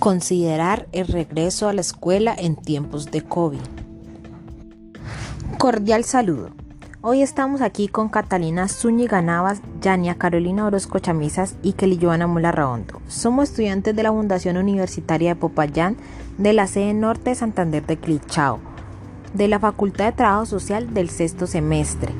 [0.00, 3.60] Considerar el regreso a la escuela en tiempos de COVID.
[5.58, 6.48] Cordial saludo.
[7.02, 12.50] Hoy estamos aquí con Catalina Zúñiga Navas, Yania Carolina Orozco Chamisas y Kelly Joana Mula
[12.50, 13.02] Raondo.
[13.08, 15.98] Somos estudiantes de la Fundación Universitaria de Popayán
[16.38, 18.58] de la sede norte de Santander de Clichao,
[19.34, 22.14] de la Facultad de Trabajo Social del sexto semestre.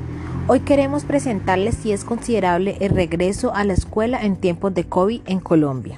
[0.47, 5.21] Hoy queremos presentarles si es considerable el regreso a la escuela en tiempos de COVID
[5.25, 5.97] en Colombia.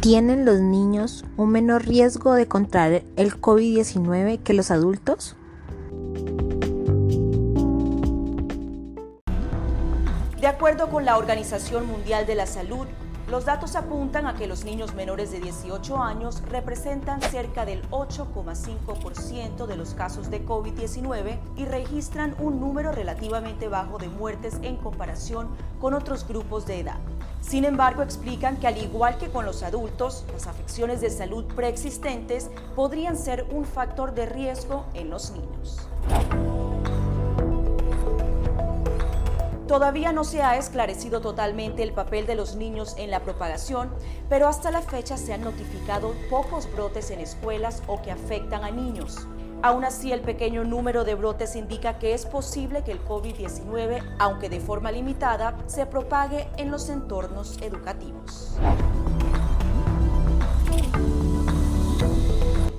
[0.00, 5.36] ¿Tienen los niños un menor riesgo de contraer el COVID-19 que los adultos?
[10.40, 12.86] De acuerdo con la Organización Mundial de la Salud,
[13.28, 19.66] los datos apuntan a que los niños menores de 18 años representan cerca del 8,5%
[19.66, 25.48] de los casos de COVID-19 y registran un número relativamente bajo de muertes en comparación
[25.78, 27.00] con otros grupos de edad.
[27.40, 32.50] Sin embargo, explican que al igual que con los adultos, las afecciones de salud preexistentes
[32.76, 35.88] podrían ser un factor de riesgo en los niños.
[39.70, 43.88] Todavía no se ha esclarecido totalmente el papel de los niños en la propagación,
[44.28, 48.72] pero hasta la fecha se han notificado pocos brotes en escuelas o que afectan a
[48.72, 49.28] niños.
[49.62, 54.48] Aún así, el pequeño número de brotes indica que es posible que el COVID-19, aunque
[54.48, 58.56] de forma limitada, se propague en los entornos educativos.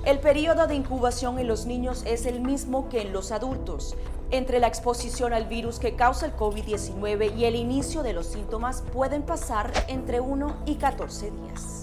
[0.04, 3.96] El periodo de incubación en los niños es el mismo que en los adultos.
[4.32, 8.82] Entre la exposición al virus que causa el COVID-19 y el inicio de los síntomas
[8.92, 11.81] pueden pasar entre 1 y 14 días.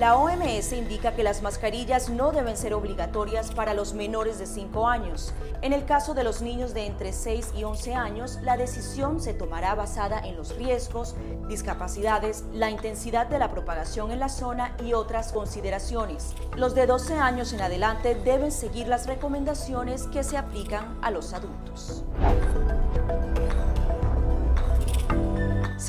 [0.00, 4.88] La OMS indica que las mascarillas no deben ser obligatorias para los menores de 5
[4.88, 5.34] años.
[5.60, 9.34] En el caso de los niños de entre 6 y 11 años, la decisión se
[9.34, 11.16] tomará basada en los riesgos,
[11.48, 16.34] discapacidades, la intensidad de la propagación en la zona y otras consideraciones.
[16.56, 21.34] Los de 12 años en adelante deben seguir las recomendaciones que se aplican a los
[21.34, 22.04] adultos.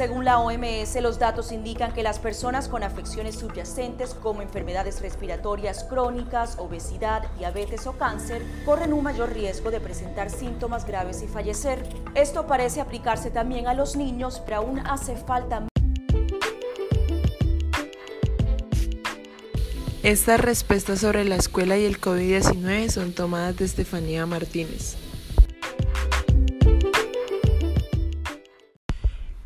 [0.01, 5.84] Según la OMS, los datos indican que las personas con afecciones subyacentes como enfermedades respiratorias
[5.84, 11.88] crónicas, obesidad, diabetes o cáncer corren un mayor riesgo de presentar síntomas graves y fallecer.
[12.16, 15.67] Esto parece aplicarse también a los niños, pero aún hace falta
[20.01, 24.95] Estas respuestas sobre la escuela y el COVID-19 son tomadas de Estefanía Martínez.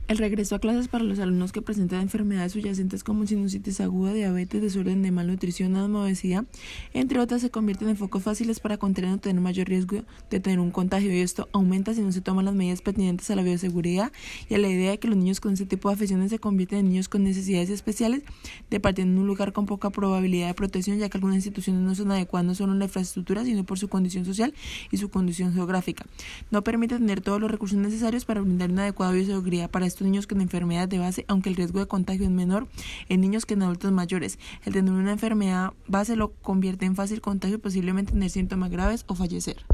[0.07, 4.61] El regreso a clases para los alumnos que presentan enfermedades subyacentes como sinusitis aguda, diabetes,
[4.61, 6.45] desorden de malnutrición, asma, obesidad,
[6.93, 10.59] entre otras, se convierten en focos fáciles para contener o tener mayor riesgo de tener
[10.59, 14.11] un contagio y esto aumenta si no se toman las medidas pertinentes a la bioseguridad
[14.47, 16.79] y a la idea de que los niños con este tipo de afecciones se convierten
[16.79, 18.22] en niños con necesidades especiales,
[18.69, 21.95] de partir en un lugar con poca probabilidad de protección, ya que algunas instituciones no
[21.95, 24.53] son adecuadas no solo en la infraestructura, sino por su condición social
[24.91, 26.05] y su condición geográfica.
[26.51, 30.28] No permite tener todos los recursos necesarios para brindar una adecuada bioseguridad para estos niños
[30.28, 32.67] con enfermedad de base, aunque el riesgo de contagio es menor
[33.07, 34.39] en niños que en adultos mayores.
[34.66, 39.05] El tener una enfermedad base lo convierte en fácil contagio y posiblemente tener síntomas graves
[39.07, 39.66] o fallecer.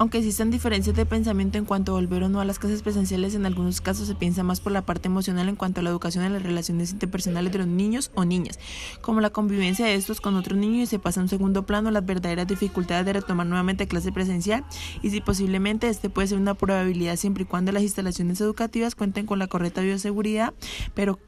[0.00, 3.34] Aunque existen diferencias de pensamiento en cuanto a volver o no a las clases presenciales,
[3.34, 6.24] en algunos casos se piensa más por la parte emocional en cuanto a la educación
[6.24, 8.60] en las relaciones interpersonales de los niños o niñas,
[9.00, 11.90] como la convivencia de estos con otros niños y se pasa a un segundo plano
[11.90, 14.64] las verdaderas dificultades de retomar nuevamente clase presencial
[15.02, 19.26] y si posiblemente este puede ser una probabilidad siempre y cuando las instalaciones educativas cuenten
[19.26, 20.54] con la correcta bioseguridad,
[20.94, 21.18] pero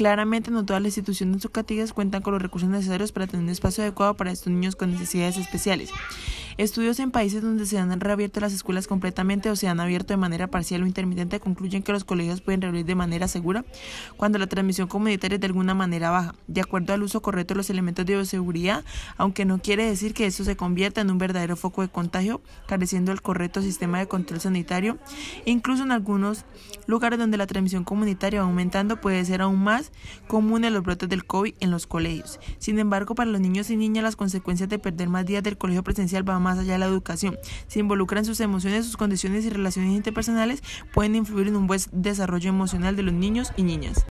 [0.00, 3.84] Claramente no todas las instituciones educativas cuentan con los recursos necesarios para tener un espacio
[3.84, 5.90] adecuado para estos niños con necesidades especiales.
[6.58, 10.16] Estudios en países donde se han reabierto las escuelas completamente o se han abierto de
[10.16, 13.64] manera parcial o intermitente concluyen que los colegios pueden reabrir de manera segura
[14.16, 17.58] cuando la transmisión comunitaria es de alguna manera baja, de acuerdo al uso correcto de
[17.58, 18.84] los elementos de bioseguridad,
[19.16, 23.12] aunque no quiere decir que esto se convierta en un verdadero foco de contagio, careciendo
[23.12, 24.98] del correcto sistema de control sanitario.
[25.44, 26.44] Incluso en algunos
[26.86, 29.92] lugares donde la transmisión comunitaria va aumentando puede ser aún más
[30.26, 32.40] común en los brotes del COVID en los colegios.
[32.58, 35.82] Sin embargo, para los niños y niñas las consecuencias de perder más días del colegio
[35.82, 37.38] presencial van más allá de la educación.
[37.68, 42.48] Se involucran sus emociones, sus condiciones y relaciones interpersonales, pueden influir en un buen desarrollo
[42.48, 44.04] emocional de los niños y niñas.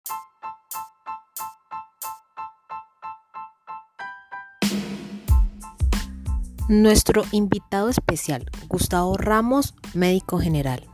[6.69, 10.87] Nuestro invitado especial, Gustavo Ramos, médico general.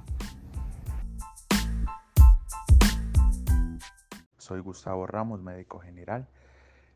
[4.38, 6.30] Soy Gustavo Ramos, médico general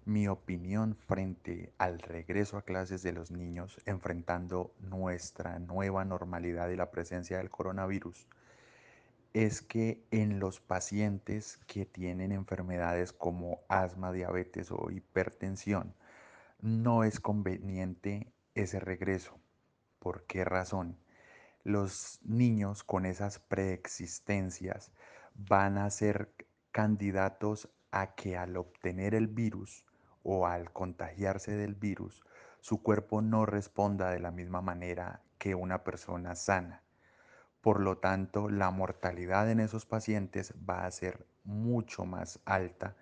[0.10, 6.76] mi opinión frente al regreso a clases de los niños enfrentando nuestra nueva normalidad y
[6.76, 8.28] la presencia del coronavirus
[9.34, 15.94] es que en los pacientes que tienen enfermedades como asma, diabetes o hipertensión,
[16.60, 19.40] no es conveniente ese regreso.
[20.00, 20.98] ¿Por qué razón?
[21.64, 24.92] Los niños con esas preexistencias
[25.36, 26.34] van a ser
[26.72, 29.86] candidatos a que al obtener el virus
[30.24, 32.22] o al contagiarse del virus,
[32.62, 36.84] su cuerpo no responda de la misma manera que una persona sana.
[37.62, 42.96] Por lo tanto, la mortalidad en esos pacientes va a ser mucho más alta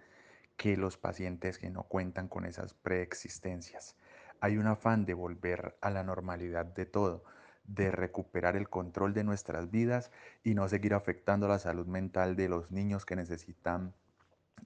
[0.55, 3.95] que los pacientes que no cuentan con esas preexistencias.
[4.39, 7.23] Hay un afán de volver a la normalidad de todo,
[7.65, 10.11] de recuperar el control de nuestras vidas
[10.43, 13.93] y no seguir afectando la salud mental de los niños que necesitan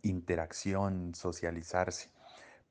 [0.04, 2.10] interacción, socializarse.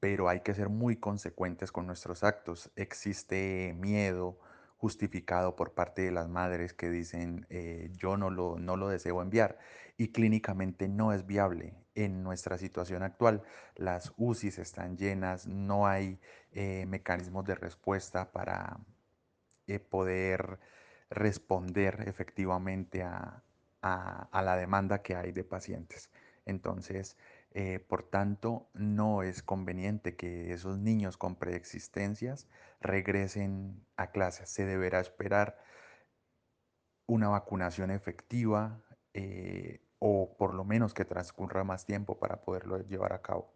[0.01, 2.71] Pero hay que ser muy consecuentes con nuestros actos.
[2.77, 4.39] Existe miedo,
[4.81, 9.21] justificado por parte de las madres que dicen eh, yo no lo, no lo deseo
[9.21, 9.59] enviar
[9.99, 13.43] y clínicamente no es viable en nuestra situación actual.
[13.77, 16.19] Las UCIs están llenas, no hay
[16.53, 18.81] eh, mecanismos de respuesta para
[19.67, 20.59] eh, poder
[21.11, 23.43] responder efectivamente a,
[23.83, 26.11] a la demanda que hay de pacientes.
[26.47, 27.19] Entonces,
[27.53, 32.49] eh, por tanto, no es conveniente que esos niños con preexistencias
[32.81, 34.51] regresen a clases.
[34.51, 35.59] Se deberá esperar
[37.07, 38.81] una vacunación efectiva
[39.15, 43.53] eh, o por lo menos que transcurra más tiempo para poderlo llevar a cabo.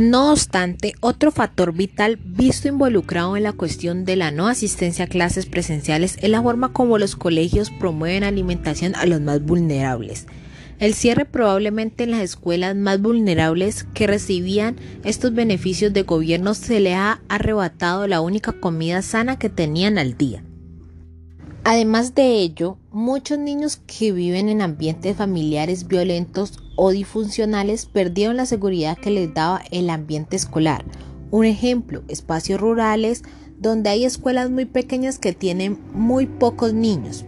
[0.00, 5.08] No obstante, otro factor vital visto involucrado en la cuestión de la no asistencia a
[5.08, 10.26] clases presenciales es la forma como los colegios promueven alimentación a los más vulnerables.
[10.78, 16.80] El cierre probablemente en las escuelas más vulnerables que recibían estos beneficios de gobierno se
[16.80, 20.42] les ha arrebatado la única comida sana que tenían al día.
[21.62, 28.46] Además de ello, muchos niños que viven en ambientes familiares violentos o disfuncionales perdieron la
[28.46, 30.82] seguridad que les daba el ambiente escolar.
[31.30, 33.22] Un ejemplo, espacios rurales
[33.58, 37.26] donde hay escuelas muy pequeñas que tienen muy pocos niños,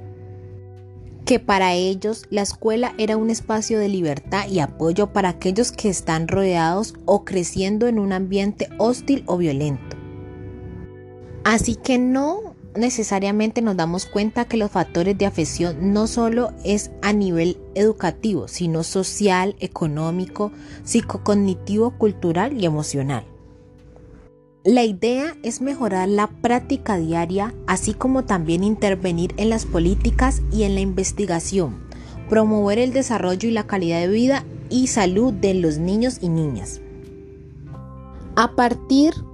[1.27, 5.91] que para ellos la escuela era un espacio de libertad y apoyo para aquellos que
[5.91, 9.99] están rodeados o creciendo en un ambiente hostil o violento.
[11.45, 16.91] Así que no necesariamente nos damos cuenta que los factores de afección no solo es
[17.03, 20.53] a nivel educativo, sino social, económico,
[20.85, 23.25] psicocognitivo, cultural y emocional.
[24.65, 30.63] La idea es mejorar la práctica diaria, así como también intervenir en las políticas y
[30.63, 31.83] en la investigación,
[32.29, 36.81] promover el desarrollo y la calidad de vida y salud de los niños y niñas.
[38.37, 39.32] A partir de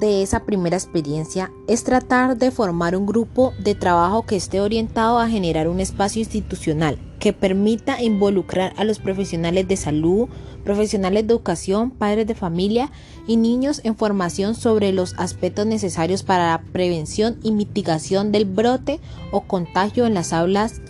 [0.00, 5.28] esa primera experiencia es tratar de formar un grupo de trabajo que esté orientado a
[5.28, 10.28] generar un espacio institucional que permita involucrar a los profesionales de salud,
[10.64, 12.90] profesionales de educación, padres de familia
[13.26, 19.00] y niños en formación sobre los aspectos necesarios para la prevención y mitigación del brote
[19.32, 20.80] o contagio en las aulas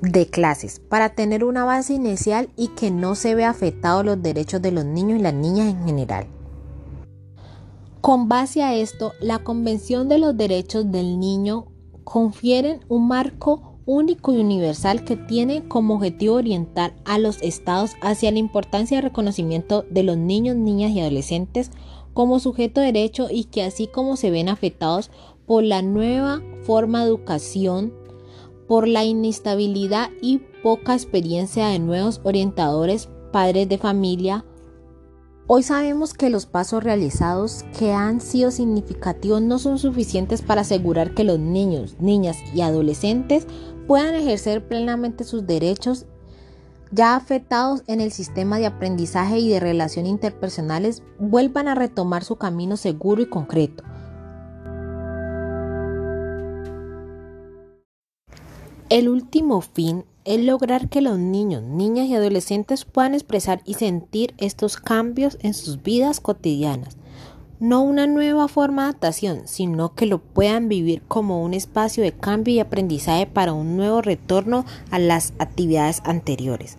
[0.00, 4.62] de clases para tener una base inicial y que no se vea afectados los derechos
[4.62, 6.26] de los niños y las niñas en general.
[8.00, 11.66] Con base a esto, la Convención de los Derechos del Niño
[12.02, 18.30] confieren un marco único y universal que tiene como objetivo orientar a los estados hacia
[18.30, 21.72] la importancia de reconocimiento de los niños, niñas y adolescentes
[22.14, 25.10] como sujeto de derecho y que así como se ven afectados
[25.46, 27.92] por la nueva forma de educación,
[28.66, 34.46] por la inestabilidad y poca experiencia de nuevos orientadores, padres de familia,
[35.52, 41.12] Hoy sabemos que los pasos realizados que han sido significativos no son suficientes para asegurar
[41.12, 43.48] que los niños, niñas y adolescentes
[43.88, 46.06] puedan ejercer plenamente sus derechos
[46.92, 52.36] ya afectados en el sistema de aprendizaje y de relación interpersonales vuelvan a retomar su
[52.36, 53.82] camino seguro y concreto.
[58.90, 64.34] El último fin es lograr que los niños, niñas y adolescentes puedan expresar y sentir
[64.36, 66.96] estos cambios en sus vidas cotidianas.
[67.60, 72.10] No una nueva forma de adaptación, sino que lo puedan vivir como un espacio de
[72.10, 76.76] cambio y aprendizaje para un nuevo retorno a las actividades anteriores.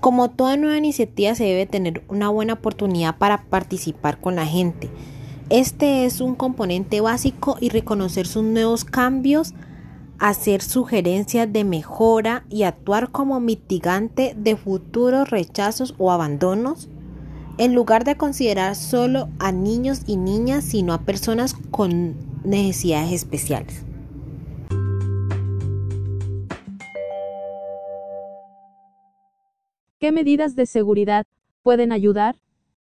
[0.00, 4.90] Como toda nueva iniciativa se debe tener una buena oportunidad para participar con la gente.
[5.48, 9.54] Este es un componente básico y reconocer sus nuevos cambios
[10.18, 16.88] hacer sugerencias de mejora y actuar como mitigante de futuros rechazos o abandonos,
[17.58, 23.84] en lugar de considerar solo a niños y niñas, sino a personas con necesidades especiales.
[29.98, 31.26] ¿Qué medidas de seguridad
[31.62, 32.36] pueden ayudar?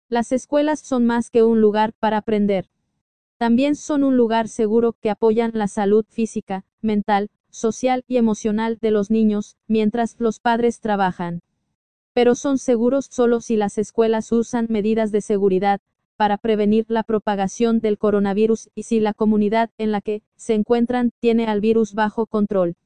[0.08, 2.68] Las escuelas son más que un lugar para aprender.
[3.42, 8.92] También son un lugar seguro que apoyan la salud física, mental, social y emocional de
[8.92, 11.42] los niños, mientras los padres trabajan.
[12.14, 15.80] Pero son seguros solo si las escuelas usan medidas de seguridad,
[16.16, 21.10] para prevenir la propagación del coronavirus y si la comunidad en la que se encuentran
[21.18, 22.76] tiene al virus bajo control.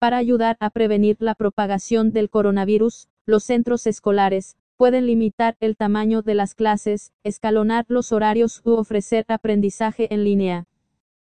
[0.00, 6.22] Para ayudar a prevenir la propagación del coronavirus, los centros escolares pueden limitar el tamaño
[6.22, 10.66] de las clases, escalonar los horarios u ofrecer aprendizaje en línea.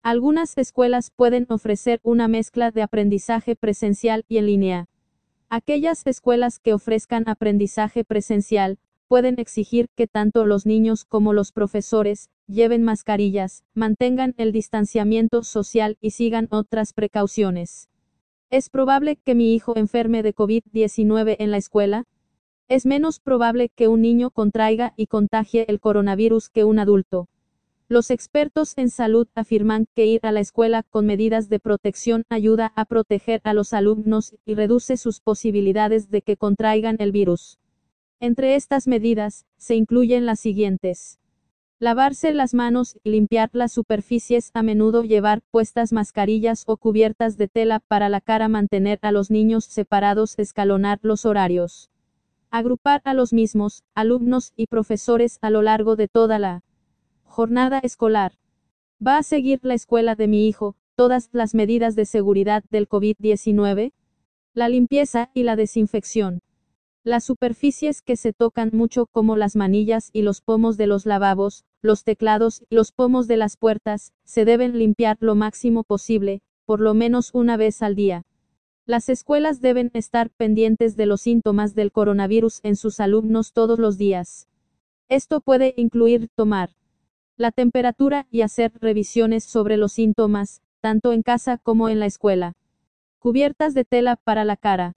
[0.01, 4.89] Algunas escuelas pueden ofrecer una mezcla de aprendizaje presencial y en línea.
[5.49, 8.77] Aquellas escuelas que ofrezcan aprendizaje presencial,
[9.09, 15.97] pueden exigir que tanto los niños como los profesores lleven mascarillas, mantengan el distanciamiento social
[15.99, 17.89] y sigan otras precauciones.
[18.51, 22.05] ¿Es probable que mi hijo enferme de COVID-19 en la escuela?
[22.69, 27.27] Es menos probable que un niño contraiga y contagie el coronavirus que un adulto.
[27.87, 32.71] Los expertos en salud afirman que ir a la escuela con medidas de protección ayuda
[32.75, 37.57] a proteger a los alumnos y reduce sus posibilidades de que contraigan el virus.
[38.19, 41.19] Entre estas medidas, se incluyen las siguientes.
[41.79, 47.47] Lavarse las manos y limpiar las superficies a menudo llevar puestas mascarillas o cubiertas de
[47.47, 51.89] tela para la cara mantener a los niños separados escalonar los horarios.
[52.51, 56.63] Agrupar a los mismos, alumnos y profesores a lo largo de toda la
[57.23, 58.33] Jornada escolar.
[59.05, 63.93] ¿Va a seguir la escuela de mi hijo todas las medidas de seguridad del COVID-19?
[64.55, 66.41] La limpieza y la desinfección.
[67.03, 71.65] Las superficies que se tocan mucho como las manillas y los pomos de los lavabos,
[71.83, 76.81] los teclados y los pomos de las puertas, se deben limpiar lo máximo posible, por
[76.81, 78.25] lo menos una vez al día.
[78.89, 83.99] Las escuelas deben estar pendientes de los síntomas del coronavirus en sus alumnos todos los
[83.99, 84.47] días.
[85.09, 86.71] Esto puede incluir tomar
[87.37, 92.55] la temperatura y hacer revisiones sobre los síntomas, tanto en casa como en la escuela.
[93.19, 94.95] Cubiertas de tela para la cara.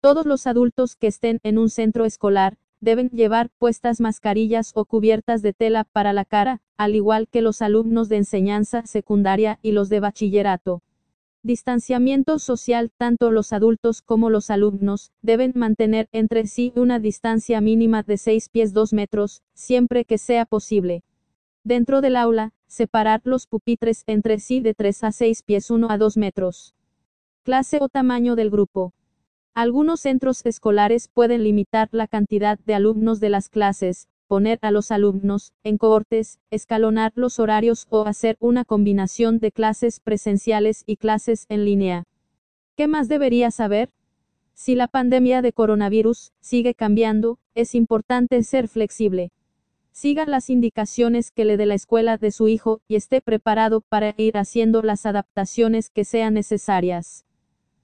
[0.00, 5.42] Todos los adultos que estén en un centro escolar, deben llevar puestas mascarillas o cubiertas
[5.42, 9.88] de tela para la cara, al igual que los alumnos de enseñanza secundaria y los
[9.88, 10.80] de bachillerato.
[11.46, 18.02] Distanciamiento social Tanto los adultos como los alumnos deben mantener entre sí una distancia mínima
[18.02, 21.04] de 6 pies 2 metros, siempre que sea posible.
[21.62, 25.96] Dentro del aula, separar los pupitres entre sí de 3 a 6 pies 1 a
[25.98, 26.74] 2 metros.
[27.44, 28.92] Clase o tamaño del grupo.
[29.54, 34.90] Algunos centros escolares pueden limitar la cantidad de alumnos de las clases, poner a los
[34.90, 41.46] alumnos en cohortes, escalonar los horarios o hacer una combinación de clases presenciales y clases
[41.48, 42.04] en línea.
[42.76, 43.90] ¿Qué más debería saber?
[44.54, 49.30] Si la pandemia de coronavirus sigue cambiando, es importante ser flexible.
[49.92, 54.14] Siga las indicaciones que le dé la escuela de su hijo y esté preparado para
[54.16, 57.25] ir haciendo las adaptaciones que sean necesarias.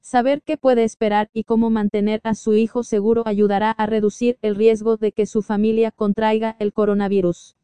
[0.04, 4.56] Saber qué puede esperar y cómo mantener a su hijo seguro ayudará a reducir el
[4.56, 7.54] riesgo de que su familia contraiga el coronavirus.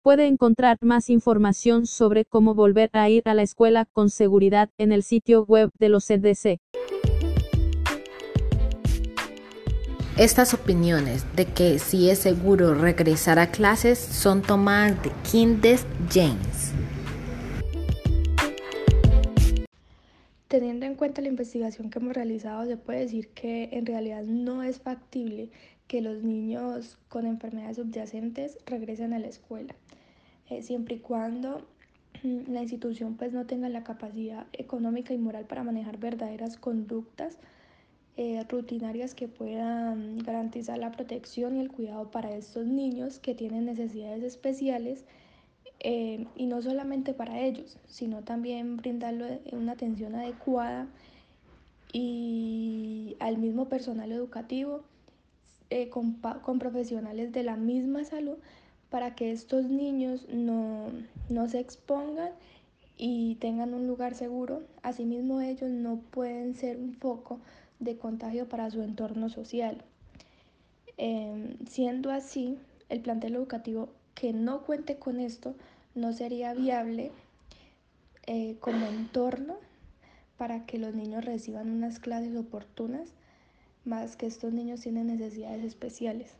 [0.00, 4.90] Puede encontrar más información sobre cómo volver a ir a la escuela con seguridad en
[4.90, 6.60] el sitio web de los CDC.
[10.16, 16.72] Estas opiniones de que si es seguro regresar a clases son tomadas de Kindes James.
[20.48, 24.62] Teniendo en cuenta la investigación que hemos realizado, se puede decir que en realidad no
[24.62, 25.50] es factible
[25.88, 29.74] que los niños con enfermedades subyacentes regresen a la escuela,
[30.48, 31.66] eh, siempre y cuando
[32.22, 37.38] la institución pues no tenga la capacidad económica y moral para manejar verdaderas conductas
[38.16, 43.66] eh, rutinarias que puedan garantizar la protección y el cuidado para estos niños que tienen
[43.66, 45.04] necesidades especiales
[45.80, 50.88] eh, y no solamente para ellos, sino también brindarle una atención adecuada
[51.92, 54.82] y al mismo personal educativo
[55.70, 58.36] eh, con, con, profesionales de la misma salud
[58.90, 60.88] para que estos niños no,
[61.28, 62.30] no se expongan
[62.96, 64.62] y tengan un lugar seguro.
[64.82, 67.40] Asimismo ellos no pueden ser un foco
[67.78, 69.82] de contagio para su entorno social.
[70.96, 75.54] Em, siendo así, el plantel educativo que no cuente con esto
[75.94, 77.12] no sería viable
[78.26, 79.56] eh, como entorno
[80.38, 83.10] para que los niños reciban unas clases oportunas,
[83.84, 86.32] más que estos niños tienen necesidades especiales.